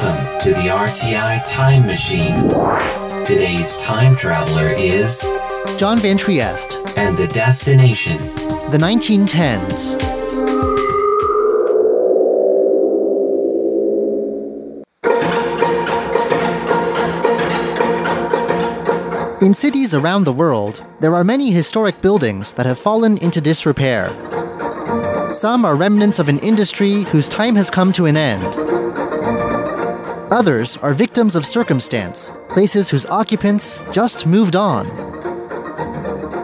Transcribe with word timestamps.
Welcome 0.00 0.40
to 0.42 0.50
the 0.50 0.68
RTI 0.68 1.44
Time 1.44 1.84
Machine. 1.84 2.48
Today's 3.26 3.76
time 3.78 4.14
traveler 4.14 4.68
is. 4.68 5.26
John 5.76 5.98
Van 5.98 6.16
Trieste. 6.16 6.96
And 6.96 7.16
the 7.16 7.26
destination. 7.26 8.16
The 8.70 8.78
1910s. 8.78 10.00
In 19.42 19.52
cities 19.52 19.96
around 19.96 20.22
the 20.22 20.32
world, 20.32 20.86
there 21.00 21.16
are 21.16 21.24
many 21.24 21.50
historic 21.50 22.00
buildings 22.00 22.52
that 22.52 22.66
have 22.66 22.78
fallen 22.78 23.18
into 23.18 23.40
disrepair. 23.40 24.10
Some 25.32 25.64
are 25.64 25.74
remnants 25.74 26.20
of 26.20 26.28
an 26.28 26.38
industry 26.38 27.02
whose 27.02 27.28
time 27.28 27.56
has 27.56 27.68
come 27.68 27.90
to 27.94 28.06
an 28.06 28.16
end. 28.16 28.77
Others 30.30 30.76
are 30.78 30.92
victims 30.92 31.36
of 31.36 31.46
circumstance, 31.46 32.32
places 32.50 32.90
whose 32.90 33.06
occupants 33.06 33.86
just 33.92 34.26
moved 34.26 34.56
on. 34.56 34.86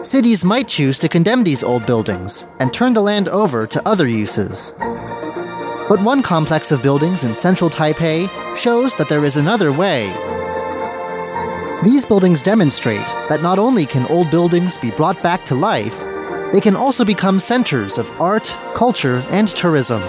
Cities 0.03 0.43
might 0.43 0.67
choose 0.67 0.97
to 0.97 1.07
condemn 1.07 1.43
these 1.43 1.63
old 1.63 1.85
buildings 1.85 2.47
and 2.59 2.73
turn 2.73 2.95
the 2.95 3.01
land 3.01 3.29
over 3.29 3.67
to 3.67 3.87
other 3.87 4.07
uses. 4.07 4.73
But 5.87 6.01
one 6.01 6.23
complex 6.23 6.71
of 6.71 6.81
buildings 6.81 7.25
in 7.25 7.35
central 7.35 7.69
Taipei 7.69 8.27
shows 8.57 8.95
that 8.95 9.07
there 9.07 9.23
is 9.23 9.37
another 9.37 9.71
way. 9.71 10.07
These 11.83 12.07
buildings 12.07 12.41
demonstrate 12.41 13.05
that 13.29 13.43
not 13.43 13.59
only 13.59 13.85
can 13.85 14.07
old 14.07 14.31
buildings 14.31 14.79
be 14.79 14.89
brought 14.89 15.21
back 15.21 15.45
to 15.45 15.53
life, 15.53 15.99
they 16.51 16.59
can 16.59 16.75
also 16.75 17.05
become 17.05 17.39
centers 17.39 17.99
of 17.99 18.09
art, 18.19 18.45
culture, 18.73 19.23
and 19.29 19.47
tourism. 19.47 20.01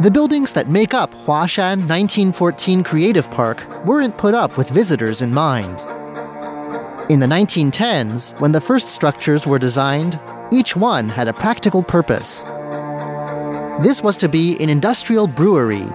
The 0.00 0.12
buildings 0.12 0.52
that 0.52 0.68
make 0.68 0.94
up 0.94 1.12
Huashan 1.12 1.88
1914 1.88 2.84
Creative 2.84 3.28
Park 3.32 3.66
weren't 3.84 4.16
put 4.16 4.32
up 4.32 4.56
with 4.56 4.70
visitors 4.70 5.22
in 5.22 5.34
mind. 5.34 5.80
In 7.10 7.18
the 7.18 7.26
1910s, 7.26 8.40
when 8.40 8.52
the 8.52 8.60
first 8.60 8.90
structures 8.90 9.44
were 9.44 9.58
designed, 9.58 10.20
each 10.52 10.76
one 10.76 11.08
had 11.08 11.26
a 11.26 11.32
practical 11.32 11.82
purpose. 11.82 12.44
This 13.82 14.00
was 14.00 14.16
to 14.18 14.28
be 14.28 14.56
an 14.62 14.68
industrial 14.68 15.26
brewery, 15.26 15.88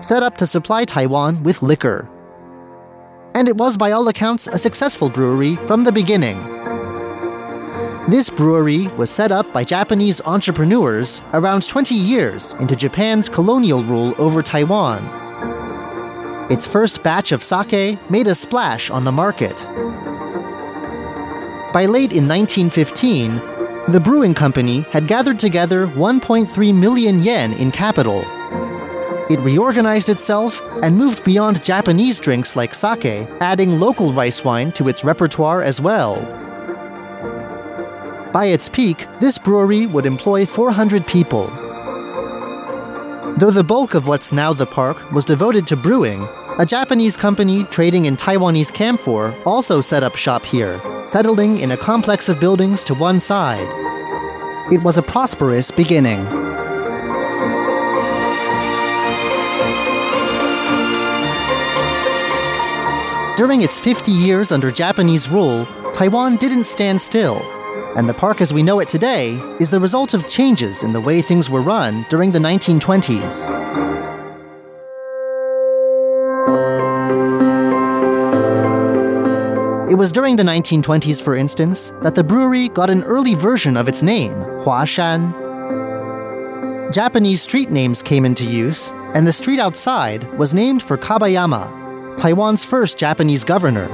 set 0.00 0.24
up 0.24 0.36
to 0.38 0.48
supply 0.48 0.84
Taiwan 0.84 1.40
with 1.44 1.62
liquor. 1.62 2.10
And 3.36 3.48
it 3.48 3.56
was, 3.56 3.76
by 3.76 3.92
all 3.92 4.08
accounts, 4.08 4.48
a 4.48 4.58
successful 4.58 5.08
brewery 5.08 5.54
from 5.68 5.84
the 5.84 5.92
beginning. 5.92 6.38
This 8.06 8.28
brewery 8.28 8.88
was 8.98 9.10
set 9.10 9.32
up 9.32 9.50
by 9.54 9.64
Japanese 9.64 10.20
entrepreneurs 10.26 11.22
around 11.32 11.66
20 11.66 11.94
years 11.94 12.52
into 12.60 12.76
Japan's 12.76 13.30
colonial 13.30 13.82
rule 13.82 14.14
over 14.18 14.42
Taiwan. 14.42 15.02
Its 16.50 16.66
first 16.66 17.02
batch 17.02 17.32
of 17.32 17.42
sake 17.42 17.98
made 18.10 18.26
a 18.26 18.34
splash 18.34 18.90
on 18.90 19.04
the 19.04 19.10
market. 19.10 19.66
By 21.72 21.86
late 21.86 22.12
in 22.12 22.28
1915, 22.28 23.36
the 23.88 24.02
brewing 24.04 24.34
company 24.34 24.82
had 24.90 25.08
gathered 25.08 25.38
together 25.38 25.86
1.3 25.86 26.74
million 26.74 27.22
yen 27.22 27.54
in 27.54 27.70
capital. 27.70 28.22
It 29.30 29.40
reorganized 29.40 30.10
itself 30.10 30.60
and 30.82 30.98
moved 30.98 31.24
beyond 31.24 31.64
Japanese 31.64 32.20
drinks 32.20 32.54
like 32.54 32.74
sake, 32.74 33.26
adding 33.40 33.80
local 33.80 34.12
rice 34.12 34.44
wine 34.44 34.72
to 34.72 34.88
its 34.88 35.04
repertoire 35.04 35.62
as 35.62 35.80
well. 35.80 36.43
By 38.34 38.46
its 38.46 38.68
peak, 38.68 39.06
this 39.20 39.38
brewery 39.38 39.86
would 39.86 40.06
employ 40.06 40.44
400 40.44 41.06
people. 41.06 41.46
Though 43.38 43.52
the 43.52 43.62
bulk 43.62 43.94
of 43.94 44.08
what's 44.08 44.32
now 44.32 44.52
the 44.52 44.66
park 44.66 45.12
was 45.12 45.24
devoted 45.24 45.68
to 45.68 45.76
brewing, 45.76 46.26
a 46.58 46.66
Japanese 46.66 47.16
company 47.16 47.62
trading 47.70 48.06
in 48.06 48.16
Taiwanese 48.16 48.74
camphor 48.74 49.32
also 49.46 49.80
set 49.80 50.02
up 50.02 50.16
shop 50.16 50.44
here, 50.44 50.80
settling 51.06 51.60
in 51.60 51.70
a 51.70 51.76
complex 51.76 52.28
of 52.28 52.40
buildings 52.40 52.82
to 52.82 52.94
one 52.94 53.20
side. 53.20 53.68
It 54.72 54.82
was 54.82 54.98
a 54.98 55.02
prosperous 55.02 55.70
beginning. 55.70 56.24
During 63.36 63.62
its 63.62 63.78
50 63.78 64.10
years 64.10 64.50
under 64.50 64.72
Japanese 64.72 65.28
rule, 65.28 65.66
Taiwan 65.94 66.34
didn't 66.34 66.64
stand 66.64 67.00
still 67.00 67.53
and 67.96 68.08
the 68.08 68.14
park 68.14 68.40
as 68.40 68.52
we 68.52 68.62
know 68.62 68.80
it 68.80 68.88
today 68.88 69.34
is 69.60 69.70
the 69.70 69.80
result 69.80 70.14
of 70.14 70.28
changes 70.28 70.82
in 70.82 70.92
the 70.92 71.00
way 71.00 71.22
things 71.22 71.48
were 71.48 71.62
run 71.62 72.04
during 72.10 72.32
the 72.32 72.38
1920s. 72.38 73.74
It 79.90 79.96
was 79.96 80.10
during 80.10 80.34
the 80.34 80.42
1920s, 80.42 81.22
for 81.22 81.36
instance, 81.36 81.92
that 82.02 82.16
the 82.16 82.24
brewery 82.24 82.68
got 82.68 82.90
an 82.90 83.04
early 83.04 83.34
version 83.34 83.76
of 83.76 83.86
its 83.86 84.02
name, 84.02 84.34
Huashan. 84.64 85.32
Japanese 86.92 87.42
street 87.42 87.70
names 87.70 88.02
came 88.02 88.24
into 88.24 88.44
use, 88.44 88.90
and 89.14 89.24
the 89.24 89.32
street 89.32 89.60
outside 89.60 90.24
was 90.36 90.52
named 90.52 90.82
for 90.82 90.98
Kabayama, 90.98 92.16
Taiwan's 92.18 92.64
first 92.64 92.98
Japanese 92.98 93.44
governor. 93.44 93.88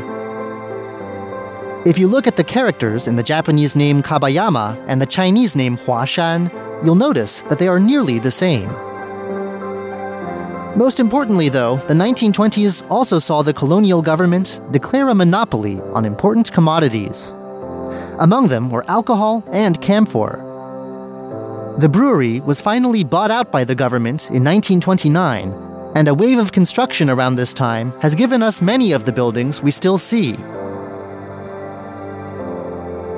If 1.87 1.97
you 1.97 2.09
look 2.09 2.27
at 2.27 2.37
the 2.37 2.45
characters 2.45 3.09
in 3.09 3.17
the 3.17 3.23
Japanese 3.23 3.75
name 3.75 4.03
Kabayama 4.03 4.85
and 4.87 5.01
the 5.01 5.07
Chinese 5.07 5.57
name 5.57 5.79
Huashan, 5.79 6.53
you'll 6.85 6.95
notice 6.95 7.41
that 7.49 7.59
they 7.59 7.69
are 7.69 7.81
nearly 7.81 8.19
the 8.19 8.31
same. 8.31 8.69
Most 10.77 11.01
importantly, 11.01 11.49
though, 11.49 11.77
the 11.89 11.95
1920s 11.95 12.85
also 12.91 13.19
saw 13.19 13.41
the 13.41 13.55
colonial 13.55 14.03
government 14.03 14.61
declare 14.71 15.09
a 15.09 15.15
monopoly 15.15 15.81
on 15.95 16.05
important 16.05 16.53
commodities. 16.53 17.35
Among 18.19 18.49
them 18.49 18.69
were 18.69 18.85
alcohol 18.87 19.43
and 19.51 19.81
camphor. 19.81 20.45
The 21.79 21.89
brewery 21.89 22.41
was 22.41 22.61
finally 22.61 23.05
bought 23.05 23.31
out 23.31 23.51
by 23.51 23.65
the 23.65 23.75
government 23.75 24.29
in 24.29 24.45
1929, 24.45 25.55
and 25.95 26.09
a 26.09 26.15
wave 26.15 26.39
of 26.39 26.53
construction 26.53 27.09
around 27.09 27.37
this 27.37 27.55
time 27.55 27.99
has 28.03 28.15
given 28.15 28.43
us 28.43 28.61
many 28.61 28.93
of 28.93 29.07
the 29.07 29.13
buildings 29.13 29.63
we 29.63 29.71
still 29.71 29.97
see. 29.97 30.37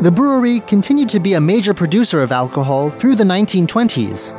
The 0.02 0.10
brewery 0.10 0.58
continued 0.58 1.08
to 1.10 1.20
be 1.20 1.34
a 1.34 1.40
major 1.40 1.72
producer 1.72 2.22
of 2.22 2.32
alcohol 2.32 2.90
through 2.90 3.14
the 3.14 3.22
1920s. 3.22 4.34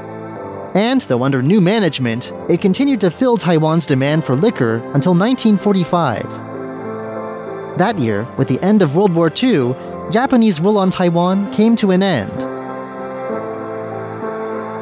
And 0.75 0.99
though 0.99 1.23
under 1.23 1.41
new 1.41 1.61
management, 1.61 2.33
it 2.49 2.59
continued 2.59 2.99
to 2.99 3.09
fill 3.09 3.37
Taiwan's 3.37 3.85
demand 3.85 4.25
for 4.25 4.35
liquor 4.35 4.79
until 4.93 5.15
1945. 5.15 7.77
That 7.77 7.97
year, 7.97 8.27
with 8.37 8.49
the 8.49 8.61
end 8.61 8.81
of 8.81 8.97
World 8.97 9.15
War 9.15 9.31
II, 9.31 9.73
Japanese 10.11 10.59
rule 10.59 10.77
on 10.77 10.91
Taiwan 10.91 11.49
came 11.53 11.77
to 11.77 11.91
an 11.91 12.03
end. 12.03 12.41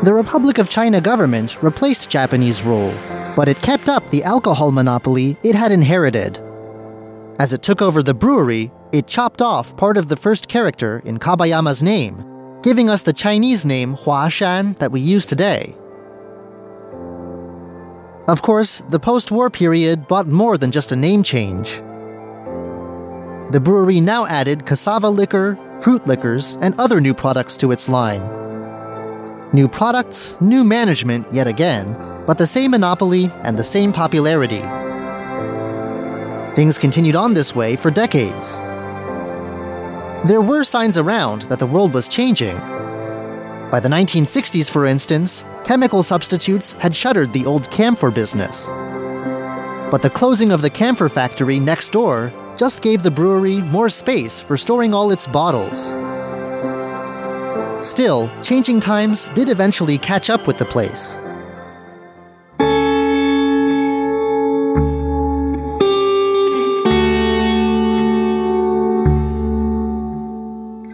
The 0.04 0.16
Republic 0.16 0.58
of 0.58 0.68
China 0.68 1.00
government 1.00 1.62
replaced 1.62 2.10
Japanese 2.10 2.64
rule, 2.64 2.92
but 3.36 3.48
it 3.48 3.62
kept 3.62 3.88
up 3.88 4.10
the 4.10 4.24
alcohol 4.24 4.72
monopoly 4.72 5.38
it 5.44 5.54
had 5.54 5.72
inherited. 5.72 6.40
As 7.38 7.54
it 7.54 7.62
took 7.62 7.84
over 7.84 8.02
the 8.02 8.16
brewery, 8.16 8.72
it 8.94 9.08
chopped 9.08 9.42
off 9.42 9.76
part 9.78 9.98
of 9.98 10.08
the 10.08 10.18
first 10.18 10.48
character 10.48 11.02
in 11.06 11.18
Kabayama's 11.18 11.82
name, 11.82 12.26
giving 12.62 12.90
us 12.90 13.04
the 13.04 13.14
Chinese 13.14 13.66
name 13.66 13.96
Huashan 13.96 14.78
that 14.80 14.92
we 14.92 15.00
use 15.00 15.26
today. 15.26 15.76
Of 18.28 18.42
course, 18.42 18.84
the 18.90 19.00
post 19.00 19.32
war 19.32 19.50
period 19.50 20.08
brought 20.08 20.28
more 20.28 20.58
than 20.58 20.72
just 20.72 20.92
a 20.92 20.96
name 20.96 21.24
change. 21.24 21.78
The 23.52 23.62
brewery 23.62 24.00
now 24.00 24.26
added 24.28 24.66
cassava 24.66 25.10
liquor, 25.10 25.58
fruit 25.82 26.06
liquors, 26.08 26.58
and 26.62 26.80
other 26.80 27.02
new 27.02 27.14
products 27.14 27.58
to 27.58 27.72
its 27.72 27.90
line. 27.90 28.22
New 29.54 29.68
products, 29.68 30.40
new 30.40 30.64
management 30.64 31.28
yet 31.34 31.48
again, 31.48 31.94
but 32.26 32.38
the 32.38 32.48
same 32.48 32.72
monopoly 32.72 33.30
and 33.44 33.58
the 33.58 33.64
same 33.64 33.92
popularity. 33.92 34.62
Things 36.56 36.78
continued 36.78 37.16
on 37.16 37.34
this 37.34 37.56
way 37.56 37.76
for 37.76 37.92
decades. 37.92 38.60
There 40.24 40.42
were 40.42 40.64
signs 40.64 41.00
around 41.00 41.42
that 41.44 41.58
the 41.58 41.66
world 41.66 41.96
was 41.96 42.08
changing. 42.08 42.56
By 43.72 43.80
the 43.82 43.90
1960s, 43.90 44.70
for 44.70 44.86
instance, 44.86 45.44
chemical 45.66 46.04
substitutes 46.04 46.74
had 46.74 46.96
shuttered 46.96 47.34
the 47.34 47.48
old 47.48 47.72
camphor 47.72 48.12
business. 48.12 48.70
But 49.90 50.04
the 50.04 50.12
closing 50.12 50.52
of 50.52 50.62
the 50.62 50.70
camphor 50.70 51.10
factory 51.10 51.60
next 51.60 51.90
door 51.92 52.32
just 52.56 52.84
gave 52.84 53.02
the 53.02 53.10
brewery 53.10 53.62
more 53.62 53.90
space 53.90 54.44
for 54.44 54.58
storing 54.58 54.94
all 54.94 55.10
its 55.10 55.26
bottles. 55.26 55.88
Still, 57.84 58.30
changing 58.44 58.80
times 58.80 59.30
did 59.30 59.50
eventually 59.50 59.98
catch 59.98 60.30
up 60.30 60.46
with 60.46 60.60
the 60.60 60.66
place. 60.66 61.18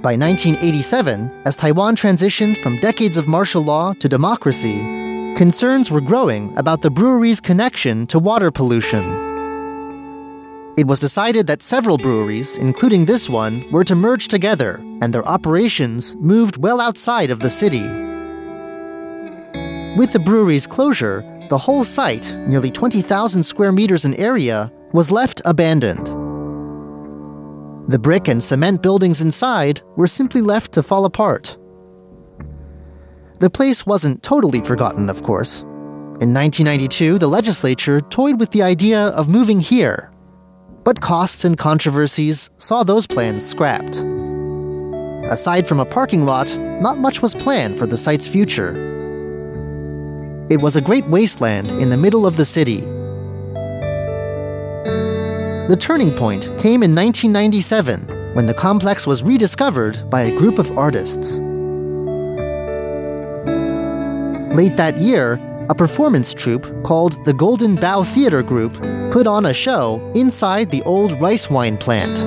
By 0.07 0.15
1987, 0.15 1.44
as 1.45 1.57
Taiwan 1.57 1.98
transitioned 1.98 2.63
from 2.63 2.80
decades 2.80 3.18
of 3.18 3.27
martial 3.27 3.62
law 3.62 3.92
to 3.95 4.07
democracy, 4.07 4.77
concerns 5.36 5.92
were 5.92 6.00
growing 6.00 6.57
about 6.57 6.81
the 6.81 6.89
brewery's 6.89 7.42
connection 7.42 8.07
to 8.07 8.18
water 8.18 8.50
pollution. 8.50 9.04
It 10.77 10.88
was 10.88 11.01
decided 11.01 11.45
that 11.48 11.62
several 11.62 11.98
breweries, 11.98 12.56
including 12.56 13.04
this 13.04 13.30
one, 13.30 13.69
were 13.69 13.83
to 13.83 13.95
merge 13.95 14.30
together, 14.30 14.77
and 15.01 15.12
their 15.12 15.27
operations 15.27 16.15
moved 16.21 16.56
well 16.56 16.80
outside 16.80 17.30
of 17.30 17.39
the 17.39 17.50
city. 17.50 17.83
With 19.98 20.13
the 20.13 20.24
brewery's 20.24 20.68
closure, 20.68 21.21
the 21.50 21.57
whole 21.57 21.83
site, 21.83 22.33
nearly 22.48 22.71
20,000 22.71 23.44
square 23.44 23.74
meters 23.74 24.06
in 24.06 24.13
area, 24.13 24.71
was 24.94 25.12
left 25.12 25.42
abandoned. 25.44 26.16
The 27.88 28.00
brick 28.00 28.28
and 28.28 28.44
cement 28.44 28.81
buildings 28.81 29.22
inside 29.22 29.81
were 29.95 30.07
simply 30.07 30.42
left 30.42 30.74
to 30.74 30.84
fall 30.84 31.06
apart. 31.06 31.57
The 33.39 33.50
place 33.50 33.86
wasn't 33.86 34.24
totally 34.24 34.60
forgotten, 34.60 35.10
of 35.10 35.24
course. 35.24 35.62
In 36.19 36.34
1992, 36.34 37.18
the 37.18 37.28
legislature 37.28 38.01
toyed 38.01 38.39
with 38.39 38.51
the 38.51 38.63
idea 38.63 39.10
of 39.10 39.30
moving 39.30 39.62
here. 39.62 40.12
But 40.84 41.00
costs 41.00 41.45
and 41.45 41.57
controversies 41.57 42.50
saw 42.57 42.84
those 42.84 43.07
plans 43.07 43.48
scrapped. 43.48 44.04
Aside 45.31 45.66
from 45.68 45.80
a 45.80 45.86
parking 45.86 46.25
lot, 46.25 46.57
not 46.57 46.98
much 46.98 47.22
was 47.22 47.36
planned 47.36 47.78
for 47.78 47.88
the 47.88 47.98
site's 47.98 48.28
future. 48.28 48.75
It 50.50 50.62
was 50.62 50.75
a 50.75 50.81
great 50.81 51.07
wasteland 51.07 51.72
in 51.74 51.89
the 51.89 51.98
middle 51.98 52.25
of 52.25 52.38
the 52.38 52.45
city, 52.45 52.81
the 55.67 55.75
turning 55.75 56.15
point 56.15 56.45
came 56.57 56.81
in 56.81 56.95
1997 56.95 58.33
when 58.33 58.45
the 58.45 58.53
complex 58.53 59.05
was 59.05 59.21
rediscovered 59.21 60.09
by 60.09 60.21
a 60.21 60.37
group 60.37 60.59
of 60.59 60.71
artists. 60.77 61.41
Late 64.55 64.77
that 64.77 64.97
year, 64.97 65.33
a 65.69 65.75
performance 65.75 66.33
troupe 66.33 66.71
called 66.83 67.21
the 67.25 67.33
Golden 67.33 67.75
Bough 67.75 68.03
Theater 68.03 68.41
Group 68.41 68.75
put 69.11 69.27
on 69.27 69.45
a 69.45 69.53
show 69.53 69.99
inside 70.15 70.71
the 70.71 70.81
old 70.83 71.21
rice 71.21 71.49
wine 71.49 71.77
plant. 71.77 72.17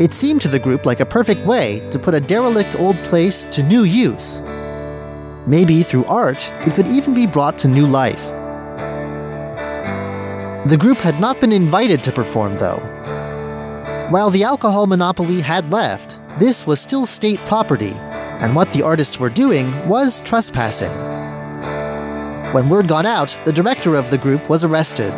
It 0.00 0.14
seemed 0.14 0.40
to 0.40 0.48
the 0.48 0.58
group 0.58 0.86
like 0.86 1.00
a 1.00 1.06
perfect 1.06 1.46
way 1.46 1.86
to 1.90 1.98
put 1.98 2.14
a 2.14 2.20
derelict 2.20 2.74
old 2.76 2.96
place 3.04 3.44
to 3.50 3.62
new 3.62 3.82
use. 3.82 4.42
Maybe 5.46 5.82
through 5.82 6.06
art, 6.06 6.50
it 6.66 6.72
could 6.72 6.88
even 6.88 7.12
be 7.12 7.26
brought 7.26 7.58
to 7.58 7.68
new 7.68 7.86
life. 7.86 8.32
The 10.66 10.78
group 10.78 10.96
had 10.96 11.20
not 11.20 11.40
been 11.40 11.52
invited 11.52 12.02
to 12.04 12.12
perform, 12.12 12.56
though. 12.56 12.78
While 14.08 14.30
the 14.30 14.44
alcohol 14.44 14.86
monopoly 14.86 15.42
had 15.42 15.70
left, 15.70 16.22
this 16.38 16.66
was 16.66 16.80
still 16.80 17.04
state 17.04 17.44
property, 17.44 17.92
and 18.40 18.56
what 18.56 18.72
the 18.72 18.80
artists 18.80 19.20
were 19.20 19.28
doing 19.28 19.86
was 19.86 20.22
trespassing. 20.22 20.90
When 22.54 22.70
word 22.70 22.88
got 22.88 23.04
out, 23.04 23.38
the 23.44 23.52
director 23.52 23.94
of 23.94 24.08
the 24.08 24.16
group 24.16 24.48
was 24.48 24.64
arrested. 24.64 25.14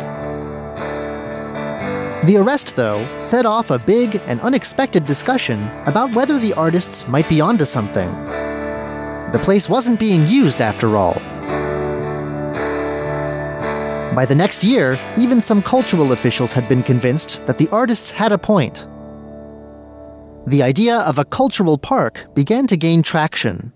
The 2.25 2.35
arrest, 2.37 2.75
though, 2.75 3.07
set 3.21 3.45
off 3.45 3.71
a 3.71 3.79
big 3.79 4.21
and 4.25 4.41
unexpected 4.41 5.05
discussion 5.05 5.65
about 5.85 6.13
whether 6.13 6.37
the 6.37 6.53
artists 6.55 7.07
might 7.07 7.29
be 7.29 7.39
onto 7.39 7.65
something. 7.65 8.09
The 9.31 9.39
place 9.41 9.69
wasn't 9.69 9.97
being 9.97 10.27
used 10.27 10.61
after 10.61 10.97
all, 10.97 11.21
by 14.17 14.25
the 14.25 14.33
next 14.33 14.63
year, 14.63 14.99
even 15.15 15.39
some 15.39 15.61
cultural 15.61 16.11
officials 16.11 16.51
had 16.51 16.67
been 16.67 16.81
convinced 16.81 17.45
that 17.45 17.59
the 17.59 17.69
artists 17.69 18.09
had 18.09 18.31
a 18.31 18.37
point. 18.39 18.87
The 20.47 20.63
idea 20.63 21.01
of 21.01 21.19
a 21.19 21.25
cultural 21.25 21.77
park 21.77 22.25
began 22.33 22.65
to 22.65 22.75
gain 22.75 23.03
traction. 23.03 23.71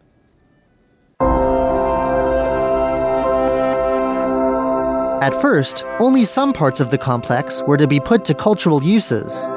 At 5.22 5.40
first, 5.40 5.86
only 6.00 6.26
some 6.26 6.54
parts 6.54 6.80
of 6.80 6.90
the 6.90 6.98
complex 6.98 7.62
were 7.68 7.78
to 7.78 7.86
be 7.86 8.00
put 8.00 8.26
to 8.26 8.34
cultural 8.34 8.82
uses. 8.82 9.48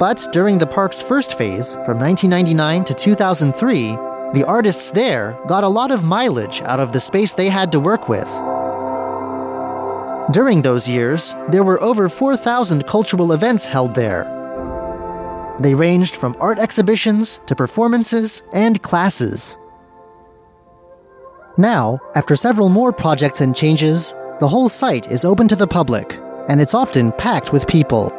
But 0.00 0.26
during 0.32 0.56
the 0.56 0.66
park's 0.66 1.02
first 1.02 1.36
phase, 1.36 1.74
from 1.84 1.98
1999 1.98 2.84
to 2.84 2.94
2003, 2.94 3.96
the 4.32 4.44
artists 4.46 4.92
there 4.92 5.38
got 5.46 5.62
a 5.62 5.68
lot 5.68 5.90
of 5.90 6.04
mileage 6.04 6.62
out 6.62 6.80
of 6.80 6.92
the 6.92 7.00
space 7.00 7.34
they 7.34 7.50
had 7.50 7.70
to 7.72 7.78
work 7.78 8.08
with. 8.08 8.30
During 10.32 10.62
those 10.62 10.88
years, 10.88 11.36
there 11.50 11.62
were 11.62 11.80
over 11.80 12.08
4,000 12.08 12.84
cultural 12.88 13.32
events 13.32 13.64
held 13.64 13.94
there. 13.94 14.24
They 15.60 15.74
ranged 15.74 16.16
from 16.16 16.36
art 16.40 16.58
exhibitions 16.58 17.40
to 17.46 17.54
performances 17.54 18.42
and 18.52 18.82
classes. 18.82 19.56
Now, 21.56 22.00
after 22.16 22.34
several 22.34 22.68
more 22.68 22.92
projects 22.92 23.40
and 23.40 23.54
changes, 23.54 24.14
the 24.40 24.48
whole 24.48 24.68
site 24.68 25.10
is 25.12 25.24
open 25.24 25.46
to 25.46 25.56
the 25.56 25.66
public, 25.66 26.18
and 26.48 26.60
it's 26.60 26.74
often 26.74 27.12
packed 27.12 27.52
with 27.52 27.68
people. 27.68 28.10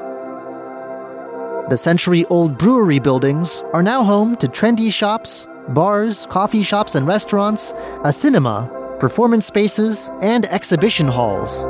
The 1.69 1.77
century 1.77 2.23
old 2.29 2.57
brewery 2.57 2.99
buildings 2.99 3.61
are 3.73 3.83
now 3.83 4.05
home 4.05 4.37
to 4.37 4.47
trendy 4.47 4.93
shops, 4.93 5.45
bars, 5.69 6.25
coffee 6.29 6.63
shops 6.63 6.95
and 6.95 7.05
restaurants, 7.05 7.73
a 8.05 8.13
cinema, 8.13 8.69
performance 9.01 9.45
spaces, 9.45 10.09
and 10.21 10.45
exhibition 10.45 11.07
halls. 11.07 11.67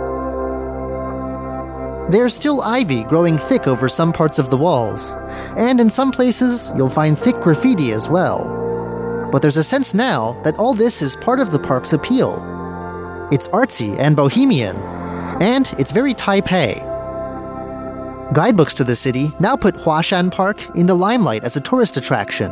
There's 2.10 2.34
still 2.34 2.62
ivy 2.62 3.04
growing 3.04 3.38
thick 3.38 3.68
over 3.68 3.90
some 3.90 4.14
parts 4.14 4.40
of 4.40 4.50
the 4.50 4.56
walls, 4.56 5.18
and 5.58 5.82
in 5.82 5.90
some 5.90 6.10
places 6.10 6.72
you'll 6.74 6.90
find 6.90 7.20
thick 7.20 7.38
graffiti 7.42 7.92
as 7.92 8.08
well. 8.08 9.30
But 9.30 9.42
there's 9.42 9.58
a 9.58 9.64
sense 9.64 9.94
now 9.94 10.40
that 10.44 10.58
all 10.58 10.74
this 10.74 11.02
is 11.02 11.18
part 11.18 11.42
of 11.42 11.52
the 11.52 11.60
park's 11.60 11.92
appeal. 11.92 12.36
It's 13.30 13.50
artsy 13.50 14.00
and 14.00 14.16
bohemian, 14.16 14.78
and 15.42 15.70
it's 15.78 15.92
very 15.92 16.14
Taipei. 16.14 16.82
Guidebooks 18.34 18.76
to 18.76 18.86
the 18.86 18.96
city 18.96 19.34
now 19.42 19.58
put 19.58 19.76
Huashan 19.76 20.32
Park 20.32 20.78
in 20.78 20.88
the 20.88 20.96
limelight 20.96 21.44
as 21.44 21.58
a 21.58 21.62
tourist 21.62 21.98
attraction. 21.98 22.52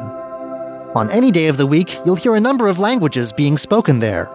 On 0.95 1.09
any 1.11 1.31
day 1.31 1.47
of 1.47 1.55
the 1.55 1.65
week, 1.65 1.97
you'll 2.05 2.15
hear 2.15 2.35
a 2.35 2.41
number 2.41 2.67
of 2.67 2.79
languages 2.79 3.31
being 3.31 3.57
spoken 3.57 3.99
there. 3.99 4.29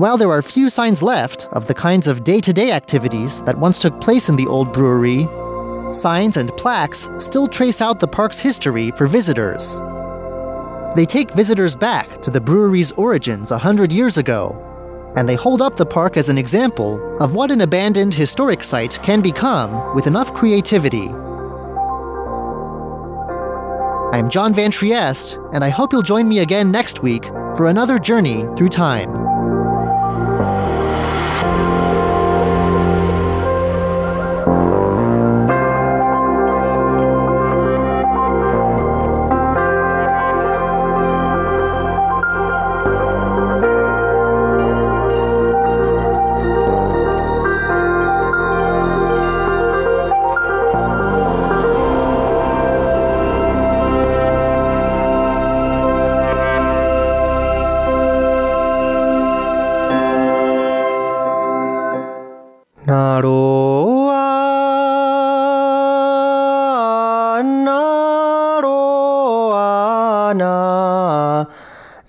While 0.00 0.16
there 0.16 0.30
are 0.30 0.40
few 0.40 0.70
signs 0.70 1.02
left 1.02 1.50
of 1.52 1.66
the 1.66 1.74
kinds 1.74 2.08
of 2.08 2.24
day 2.24 2.40
to 2.40 2.54
day 2.54 2.72
activities 2.72 3.42
that 3.42 3.58
once 3.58 3.78
took 3.78 4.00
place 4.00 4.30
in 4.30 4.36
the 4.36 4.46
old 4.46 4.72
brewery, 4.72 5.28
signs 5.92 6.38
and 6.38 6.48
plaques 6.56 7.10
still 7.18 7.46
trace 7.46 7.82
out 7.82 8.00
the 8.00 8.08
park's 8.08 8.38
history 8.38 8.92
for 8.92 9.06
visitors. 9.06 9.78
They 10.96 11.04
take 11.04 11.34
visitors 11.34 11.76
back 11.76 12.22
to 12.22 12.30
the 12.30 12.40
brewery's 12.40 12.92
origins 12.92 13.50
a 13.50 13.58
hundred 13.58 13.92
years 13.92 14.16
ago, 14.16 15.12
and 15.18 15.28
they 15.28 15.34
hold 15.34 15.60
up 15.60 15.76
the 15.76 15.84
park 15.84 16.16
as 16.16 16.30
an 16.30 16.38
example 16.38 16.98
of 17.22 17.34
what 17.34 17.50
an 17.50 17.60
abandoned 17.60 18.14
historic 18.14 18.64
site 18.64 18.98
can 19.02 19.20
become 19.20 19.94
with 19.94 20.06
enough 20.06 20.32
creativity. 20.32 21.08
I'm 24.16 24.30
John 24.30 24.54
Van 24.54 24.70
Trieste, 24.70 25.38
and 25.52 25.62
I 25.62 25.68
hope 25.68 25.92
you'll 25.92 26.00
join 26.00 26.26
me 26.26 26.38
again 26.38 26.70
next 26.70 27.02
week 27.02 27.26
for 27.54 27.66
another 27.66 27.98
journey 27.98 28.46
through 28.56 28.70
time. 28.70 29.19